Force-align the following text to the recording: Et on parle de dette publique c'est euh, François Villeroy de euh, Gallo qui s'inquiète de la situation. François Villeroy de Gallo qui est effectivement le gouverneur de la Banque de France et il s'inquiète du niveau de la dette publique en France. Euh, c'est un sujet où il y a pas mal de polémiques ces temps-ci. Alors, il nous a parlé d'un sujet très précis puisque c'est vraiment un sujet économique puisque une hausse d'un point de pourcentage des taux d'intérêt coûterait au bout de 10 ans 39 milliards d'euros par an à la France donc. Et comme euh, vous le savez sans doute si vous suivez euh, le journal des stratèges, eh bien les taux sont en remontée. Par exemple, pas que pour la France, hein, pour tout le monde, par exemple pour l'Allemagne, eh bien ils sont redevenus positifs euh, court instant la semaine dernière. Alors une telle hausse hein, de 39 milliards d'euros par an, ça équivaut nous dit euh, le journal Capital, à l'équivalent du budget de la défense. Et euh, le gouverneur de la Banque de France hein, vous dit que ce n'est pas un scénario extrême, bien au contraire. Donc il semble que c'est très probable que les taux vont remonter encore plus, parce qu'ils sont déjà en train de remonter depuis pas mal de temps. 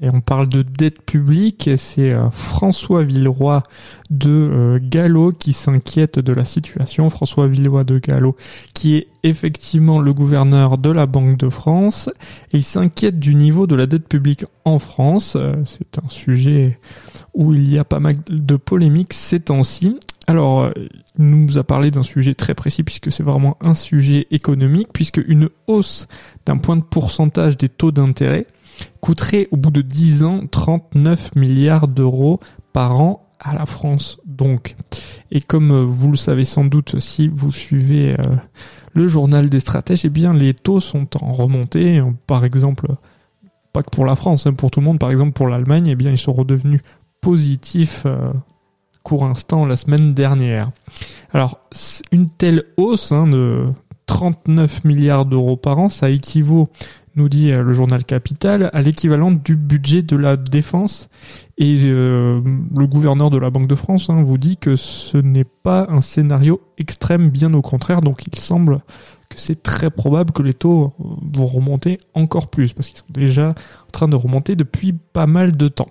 Et 0.00 0.10
on 0.10 0.20
parle 0.20 0.48
de 0.48 0.62
dette 0.62 1.02
publique 1.02 1.70
c'est 1.76 2.12
euh, 2.12 2.30
François 2.30 3.02
Villeroy 3.02 3.64
de 4.10 4.30
euh, 4.30 4.78
Gallo 4.80 5.32
qui 5.32 5.52
s'inquiète 5.52 6.20
de 6.20 6.32
la 6.32 6.44
situation. 6.44 7.10
François 7.10 7.48
Villeroy 7.48 7.82
de 7.82 7.98
Gallo 7.98 8.36
qui 8.74 8.96
est 8.96 9.08
effectivement 9.24 10.00
le 10.00 10.14
gouverneur 10.14 10.78
de 10.78 10.90
la 10.90 11.06
Banque 11.06 11.36
de 11.36 11.48
France 11.48 12.10
et 12.52 12.58
il 12.58 12.62
s'inquiète 12.62 13.18
du 13.18 13.34
niveau 13.34 13.66
de 13.66 13.74
la 13.74 13.86
dette 13.86 14.06
publique 14.06 14.44
en 14.64 14.78
France. 14.78 15.34
Euh, 15.36 15.54
c'est 15.66 15.98
un 15.98 16.08
sujet 16.08 16.78
où 17.34 17.52
il 17.52 17.68
y 17.72 17.78
a 17.78 17.84
pas 17.84 17.98
mal 17.98 18.18
de 18.28 18.56
polémiques 18.56 19.14
ces 19.14 19.40
temps-ci. 19.40 19.98
Alors, 20.28 20.70
il 20.76 21.24
nous 21.24 21.56
a 21.56 21.64
parlé 21.64 21.90
d'un 21.90 22.02
sujet 22.02 22.34
très 22.34 22.54
précis 22.54 22.82
puisque 22.82 23.10
c'est 23.10 23.22
vraiment 23.22 23.56
un 23.64 23.74
sujet 23.74 24.26
économique 24.30 24.88
puisque 24.92 25.22
une 25.26 25.48
hausse 25.66 26.06
d'un 26.44 26.58
point 26.58 26.76
de 26.76 26.82
pourcentage 26.82 27.56
des 27.56 27.70
taux 27.70 27.92
d'intérêt 27.92 28.46
coûterait 29.00 29.48
au 29.50 29.56
bout 29.56 29.70
de 29.70 29.82
10 29.82 30.24
ans 30.24 30.42
39 30.50 31.34
milliards 31.36 31.88
d'euros 31.88 32.40
par 32.72 33.00
an 33.00 33.24
à 33.40 33.54
la 33.54 33.66
France 33.66 34.18
donc. 34.26 34.76
Et 35.30 35.40
comme 35.40 35.70
euh, 35.70 35.82
vous 35.82 36.10
le 36.10 36.16
savez 36.16 36.44
sans 36.44 36.64
doute 36.64 36.98
si 36.98 37.28
vous 37.28 37.52
suivez 37.52 38.14
euh, 38.14 38.36
le 38.92 39.08
journal 39.08 39.48
des 39.48 39.60
stratèges, 39.60 40.04
eh 40.04 40.08
bien 40.08 40.32
les 40.32 40.54
taux 40.54 40.80
sont 40.80 41.06
en 41.22 41.32
remontée. 41.32 42.02
Par 42.26 42.44
exemple, 42.44 42.88
pas 43.72 43.82
que 43.82 43.90
pour 43.90 44.04
la 44.04 44.16
France, 44.16 44.46
hein, 44.46 44.54
pour 44.54 44.70
tout 44.70 44.80
le 44.80 44.86
monde, 44.86 44.98
par 44.98 45.10
exemple 45.10 45.32
pour 45.32 45.48
l'Allemagne, 45.48 45.88
eh 45.88 45.94
bien 45.94 46.10
ils 46.10 46.18
sont 46.18 46.32
redevenus 46.32 46.80
positifs 47.20 48.02
euh, 48.06 48.32
court 49.02 49.24
instant 49.24 49.66
la 49.66 49.76
semaine 49.76 50.12
dernière. 50.12 50.70
Alors 51.32 51.60
une 52.12 52.28
telle 52.28 52.64
hausse 52.76 53.12
hein, 53.12 53.26
de 53.26 53.66
39 54.06 54.84
milliards 54.84 55.26
d'euros 55.26 55.56
par 55.56 55.78
an, 55.78 55.88
ça 55.88 56.10
équivaut 56.10 56.68
nous 57.18 57.28
dit 57.28 57.50
euh, 57.50 57.62
le 57.62 57.72
journal 57.74 58.04
Capital, 58.04 58.70
à 58.72 58.80
l'équivalent 58.80 59.30
du 59.30 59.56
budget 59.56 60.02
de 60.02 60.16
la 60.16 60.36
défense. 60.36 61.08
Et 61.58 61.80
euh, 61.84 62.40
le 62.76 62.86
gouverneur 62.86 63.30
de 63.30 63.36
la 63.36 63.50
Banque 63.50 63.66
de 63.66 63.74
France 63.74 64.08
hein, 64.08 64.22
vous 64.22 64.38
dit 64.38 64.56
que 64.56 64.76
ce 64.76 65.18
n'est 65.18 65.44
pas 65.44 65.86
un 65.90 66.00
scénario 66.00 66.60
extrême, 66.78 67.30
bien 67.30 67.52
au 67.52 67.62
contraire. 67.62 68.00
Donc 68.00 68.26
il 68.26 68.38
semble 68.38 68.78
que 69.28 69.38
c'est 69.38 69.62
très 69.62 69.90
probable 69.90 70.32
que 70.32 70.42
les 70.42 70.54
taux 70.54 70.94
vont 70.98 71.46
remonter 71.46 71.98
encore 72.14 72.48
plus, 72.48 72.72
parce 72.72 72.88
qu'ils 72.88 72.98
sont 72.98 73.04
déjà 73.12 73.50
en 73.50 73.90
train 73.92 74.08
de 74.08 74.16
remonter 74.16 74.56
depuis 74.56 74.92
pas 74.92 75.26
mal 75.26 75.56
de 75.56 75.68
temps. 75.68 75.90